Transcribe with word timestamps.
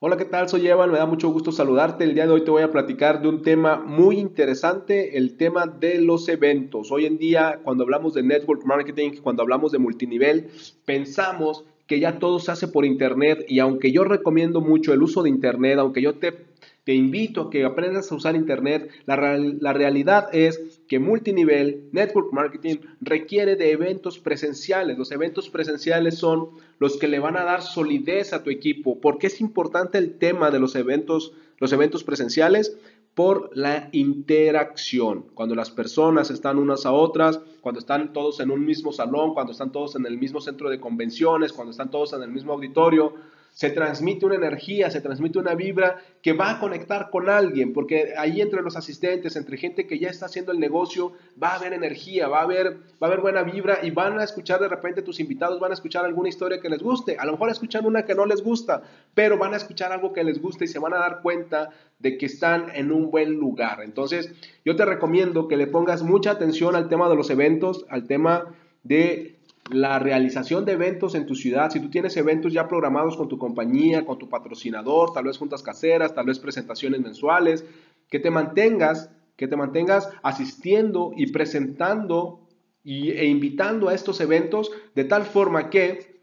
Hola, 0.00 0.16
¿qué 0.16 0.26
tal? 0.26 0.48
Soy 0.48 0.68
Evan, 0.68 0.92
me 0.92 0.98
da 0.98 1.06
mucho 1.06 1.28
gusto 1.30 1.50
saludarte. 1.50 2.04
El 2.04 2.14
día 2.14 2.24
de 2.24 2.32
hoy 2.32 2.44
te 2.44 2.52
voy 2.52 2.62
a 2.62 2.70
platicar 2.70 3.20
de 3.20 3.28
un 3.28 3.42
tema 3.42 3.82
muy 3.84 4.20
interesante, 4.20 5.18
el 5.18 5.36
tema 5.36 5.66
de 5.66 6.00
los 6.00 6.28
eventos. 6.28 6.92
Hoy 6.92 7.04
en 7.04 7.18
día, 7.18 7.58
cuando 7.64 7.82
hablamos 7.82 8.14
de 8.14 8.22
network 8.22 8.64
marketing, 8.64 9.14
cuando 9.20 9.42
hablamos 9.42 9.72
de 9.72 9.78
multinivel, 9.78 10.50
pensamos 10.84 11.64
que 11.88 11.98
ya 11.98 12.20
todo 12.20 12.38
se 12.38 12.52
hace 12.52 12.68
por 12.68 12.84
internet 12.84 13.44
y 13.48 13.58
aunque 13.58 13.90
yo 13.90 14.04
recomiendo 14.04 14.60
mucho 14.60 14.92
el 14.92 15.02
uso 15.02 15.24
de 15.24 15.30
internet, 15.30 15.80
aunque 15.80 16.00
yo 16.00 16.14
te 16.14 16.46
te 16.88 16.94
invito 16.94 17.42
a 17.42 17.50
que 17.50 17.66
aprendas 17.66 18.10
a 18.10 18.14
usar 18.14 18.34
Internet. 18.34 18.90
La, 19.04 19.14
realidad 19.74 20.30
es 20.32 20.80
que 20.88 20.98
multinivel, 20.98 21.90
network 21.92 22.32
marketing, 22.32 22.76
requiere 23.02 23.56
de 23.56 23.72
eventos 23.72 24.18
presenciales. 24.18 24.96
Los 24.96 25.12
eventos 25.12 25.50
presenciales 25.50 26.16
son 26.16 26.48
los 26.78 26.96
que 26.96 27.06
le 27.06 27.18
van 27.18 27.36
a 27.36 27.44
dar 27.44 27.60
solidez 27.60 28.32
a 28.32 28.42
tu 28.42 28.48
equipo. 28.48 29.02
¿Por 29.02 29.18
qué 29.18 29.26
es 29.26 29.42
importante 29.42 29.98
el 29.98 30.16
tema 30.16 30.50
de 30.50 30.60
los 30.60 30.76
eventos, 30.76 31.34
los 31.58 31.74
eventos 31.74 32.04
presenciales? 32.04 32.78
Por 33.14 33.50
la 33.54 33.90
interacción. 33.92 35.26
Cuando 35.34 35.54
las 35.54 35.70
personas 35.70 36.30
están 36.30 36.56
unas 36.56 36.86
a 36.86 36.92
otras, 36.92 37.38
cuando 37.60 37.80
están 37.80 38.14
todos 38.14 38.40
en 38.40 38.50
un 38.50 38.64
mismo 38.64 38.94
salón, 38.94 39.34
cuando 39.34 39.52
están 39.52 39.72
todos 39.72 39.94
en 39.96 40.06
el 40.06 40.16
mismo 40.16 40.40
centro 40.40 40.70
de 40.70 40.80
convenciones, 40.80 41.52
cuando 41.52 41.72
están 41.72 41.90
todos 41.90 42.14
en 42.14 42.22
el 42.22 42.30
mismo 42.30 42.54
auditorio, 42.54 43.12
se 43.58 43.70
transmite 43.70 44.24
una 44.24 44.36
energía, 44.36 44.88
se 44.88 45.00
transmite 45.00 45.36
una 45.40 45.56
vibra 45.56 45.96
que 46.22 46.32
va 46.32 46.52
a 46.52 46.60
conectar 46.60 47.10
con 47.10 47.28
alguien, 47.28 47.72
porque 47.72 48.14
ahí 48.16 48.40
entre 48.40 48.62
los 48.62 48.76
asistentes, 48.76 49.34
entre 49.34 49.56
gente 49.56 49.88
que 49.88 49.98
ya 49.98 50.10
está 50.10 50.26
haciendo 50.26 50.52
el 50.52 50.60
negocio, 50.60 51.14
va 51.42 51.48
a 51.48 51.56
haber 51.56 51.72
energía, 51.72 52.28
va 52.28 52.38
a 52.38 52.42
haber, 52.42 52.74
va 52.74 52.76
a 53.00 53.06
haber 53.06 53.20
buena 53.20 53.42
vibra 53.42 53.80
y 53.82 53.90
van 53.90 54.20
a 54.20 54.22
escuchar 54.22 54.60
de 54.60 54.68
repente 54.68 55.02
tus 55.02 55.18
invitados, 55.18 55.58
van 55.58 55.72
a 55.72 55.74
escuchar 55.74 56.04
alguna 56.04 56.28
historia 56.28 56.60
que 56.60 56.68
les 56.68 56.80
guste, 56.80 57.16
a 57.18 57.24
lo 57.24 57.32
mejor 57.32 57.50
escuchan 57.50 57.84
una 57.84 58.04
que 58.04 58.14
no 58.14 58.26
les 58.26 58.44
gusta, 58.44 58.80
pero 59.12 59.38
van 59.38 59.54
a 59.54 59.56
escuchar 59.56 59.90
algo 59.90 60.12
que 60.12 60.22
les 60.22 60.40
guste 60.40 60.66
y 60.66 60.68
se 60.68 60.78
van 60.78 60.94
a 60.94 60.98
dar 60.98 61.20
cuenta 61.20 61.70
de 61.98 62.16
que 62.16 62.26
están 62.26 62.70
en 62.76 62.92
un 62.92 63.10
buen 63.10 63.32
lugar. 63.40 63.80
Entonces, 63.82 64.32
yo 64.64 64.76
te 64.76 64.84
recomiendo 64.84 65.48
que 65.48 65.56
le 65.56 65.66
pongas 65.66 66.04
mucha 66.04 66.30
atención 66.30 66.76
al 66.76 66.88
tema 66.88 67.08
de 67.08 67.16
los 67.16 67.28
eventos, 67.28 67.86
al 67.88 68.06
tema 68.06 68.54
de 68.84 69.37
la 69.70 69.98
realización 69.98 70.64
de 70.64 70.72
eventos 70.72 71.14
en 71.14 71.26
tu 71.26 71.34
ciudad, 71.34 71.70
si 71.70 71.80
tú 71.80 71.90
tienes 71.90 72.16
eventos 72.16 72.52
ya 72.52 72.68
programados 72.68 73.16
con 73.16 73.28
tu 73.28 73.38
compañía, 73.38 74.04
con 74.04 74.18
tu 74.18 74.28
patrocinador, 74.28 75.12
tal 75.12 75.24
vez 75.24 75.38
juntas 75.38 75.62
caseras, 75.62 76.14
tal 76.14 76.26
vez 76.26 76.38
presentaciones 76.38 77.00
mensuales, 77.00 77.64
que 78.08 78.18
te 78.18 78.30
mantengas, 78.30 79.10
que 79.36 79.48
te 79.48 79.56
mantengas 79.56 80.08
asistiendo 80.22 81.12
y 81.16 81.32
presentando 81.32 82.40
e 82.84 83.26
invitando 83.26 83.88
a 83.88 83.94
estos 83.94 84.20
eventos 84.20 84.70
de 84.94 85.04
tal 85.04 85.24
forma 85.24 85.68
que 85.68 86.20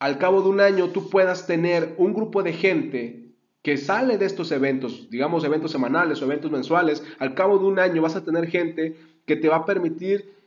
al 0.00 0.18
cabo 0.18 0.42
de 0.42 0.48
un 0.48 0.60
año 0.60 0.88
tú 0.88 1.08
puedas 1.08 1.46
tener 1.46 1.94
un 1.96 2.12
grupo 2.12 2.42
de 2.42 2.52
gente 2.52 3.22
que 3.62 3.76
sale 3.76 4.18
de 4.18 4.26
estos 4.26 4.50
eventos, 4.50 5.08
digamos 5.10 5.44
eventos 5.44 5.70
semanales 5.70 6.20
o 6.20 6.24
eventos 6.24 6.50
mensuales, 6.50 7.04
al 7.20 7.34
cabo 7.34 7.58
de 7.58 7.66
un 7.66 7.78
año 7.78 8.02
vas 8.02 8.16
a 8.16 8.24
tener 8.24 8.48
gente 8.48 8.96
que 9.24 9.36
te 9.36 9.48
va 9.48 9.58
a 9.58 9.64
permitir 9.64 10.41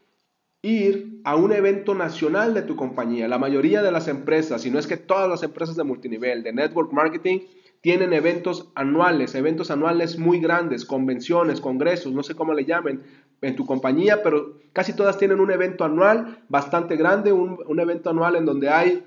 ir 0.66 1.22
a 1.24 1.36
un 1.36 1.54
evento 1.54 1.94
nacional 1.94 2.54
de 2.54 2.64
tu 2.64 2.76
compañía. 2.76 3.28
La 3.28 3.38
mayoría 3.38 3.84
de 3.84 3.92
las 3.92 4.08
empresas, 4.08 4.64
si 4.64 4.72
no 4.72 4.80
es 4.80 4.88
que 4.88 4.98
todas 4.98 5.30
las 5.30 5.44
empresas 5.44 5.76
de 5.76 5.84
multinivel, 5.84 6.44
de 6.44 6.54
network 6.54 6.92
marketing, 6.92 7.40
tienen 7.82 8.14
eventos 8.14 8.72
anuales, 8.74 9.36
eventos 9.36 9.70
anuales 9.70 10.18
muy 10.18 10.40
grandes, 10.40 10.86
convenciones, 10.86 11.62
congresos, 11.62 12.14
no 12.14 12.24
sé 12.24 12.34
cómo 12.34 12.54
le 12.54 12.66
llamen 12.66 13.04
en 13.42 13.56
tu 13.56 13.66
compañía, 13.66 14.24
pero 14.24 14.60
casi 14.74 14.94
todas 14.94 15.20
tienen 15.20 15.40
un 15.40 15.52
evento 15.52 15.84
anual 15.84 16.44
bastante 16.50 16.96
grande, 16.96 17.32
un, 17.32 17.60
un 17.68 17.80
evento 17.80 18.10
anual 18.10 18.38
en 18.38 18.46
donde 18.46 18.70
hay 18.70 19.04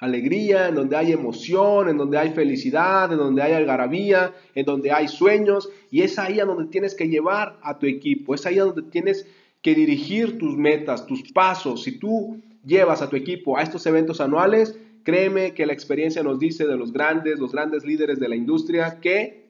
alegría, 0.00 0.68
en 0.68 0.74
donde 0.74 0.96
hay 0.96 1.12
emoción, 1.12 1.90
en 1.90 1.98
donde 1.98 2.16
hay 2.16 2.30
felicidad, 2.30 3.12
en 3.12 3.18
donde 3.18 3.42
hay 3.42 3.52
algarabía, 3.52 4.32
en 4.54 4.64
donde 4.64 4.90
hay 4.92 5.08
sueños, 5.08 5.68
y 5.90 6.00
es 6.02 6.18
ahí 6.18 6.40
a 6.40 6.46
donde 6.46 6.70
tienes 6.70 6.94
que 6.94 7.08
llevar 7.08 7.58
a 7.62 7.78
tu 7.78 7.86
equipo, 7.86 8.34
es 8.34 8.46
ahí 8.46 8.58
a 8.58 8.64
donde 8.64 8.82
tienes 8.82 9.26
que 9.62 9.74
dirigir 9.74 10.38
tus 10.38 10.56
metas, 10.56 11.06
tus 11.06 11.32
pasos. 11.32 11.82
Si 11.82 11.98
tú 11.98 12.40
llevas 12.64 13.02
a 13.02 13.08
tu 13.08 13.16
equipo 13.16 13.56
a 13.56 13.62
estos 13.62 13.86
eventos 13.86 14.20
anuales, 14.20 14.78
créeme 15.02 15.54
que 15.54 15.66
la 15.66 15.72
experiencia 15.72 16.22
nos 16.22 16.38
dice 16.38 16.66
de 16.66 16.76
los 16.76 16.92
grandes, 16.92 17.38
los 17.38 17.52
grandes 17.52 17.84
líderes 17.84 18.20
de 18.20 18.28
la 18.28 18.36
industria, 18.36 19.00
que 19.00 19.48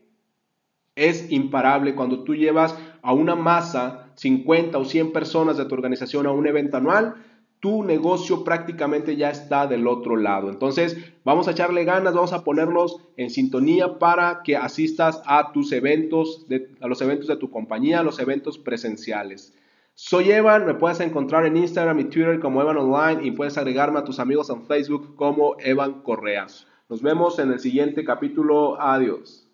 es 0.95 1.31
imparable 1.31 1.95
cuando 1.95 2.25
tú 2.25 2.35
llevas 2.35 2.77
a 3.03 3.13
una 3.13 3.37
masa, 3.37 4.11
50 4.17 4.79
o 4.79 4.85
100 4.85 5.13
personas 5.13 5.57
de 5.57 5.65
tu 5.65 5.75
organización 5.75 6.27
a 6.27 6.33
un 6.33 6.47
evento 6.47 6.77
anual, 6.77 7.15
tu 7.61 7.83
negocio 7.83 8.45
prácticamente 8.45 9.17
ya 9.17 9.31
está 9.31 9.67
del 9.67 9.87
otro 9.87 10.17
lado. 10.17 10.49
Entonces, 10.49 10.97
vamos 11.25 11.49
a 11.49 11.53
echarle 11.53 11.85
ganas, 11.85 12.15
vamos 12.15 12.33
a 12.33 12.45
ponernos 12.45 13.01
en 13.17 13.31
sintonía 13.31 13.99
para 13.99 14.43
que 14.45 14.57
asistas 14.57 15.23
a 15.27 15.53
tus 15.53 15.73
eventos, 15.73 16.47
a 16.81 16.87
los 16.87 17.01
eventos 17.01 17.27
de 17.27 17.37
tu 17.37 17.51
compañía, 17.51 18.01
a 18.01 18.05
los 18.05 18.21
eventos 18.21 18.59
presenciales. 18.59 19.55
Soy 20.01 20.31
Evan, 20.31 20.65
me 20.65 20.75
puedes 20.75 21.01
encontrar 21.01 21.45
en 21.45 21.57
Instagram 21.57 21.99
y 21.99 22.05
Twitter 22.05 22.39
como 22.39 22.63
Evan 22.63 22.77
Online 22.77 23.27
y 23.27 23.33
puedes 23.33 23.59
agregarme 23.59 23.99
a 23.99 24.05
tus 24.05 24.21
amigos 24.21 24.49
en 24.49 24.63
Facebook 24.63 25.17
como 25.17 25.57
Evan 25.59 26.03
Correas. 26.03 26.69
Nos 26.89 27.03
vemos 27.03 27.41
en 27.41 27.51
el 27.51 27.59
siguiente 27.59 28.05
capítulo. 28.05 28.81
Adiós. 28.81 29.48